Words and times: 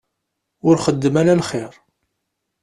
Ur 0.67 0.75
xeddem 0.85 1.15
ala 1.21 1.33
lxir. 1.39 1.73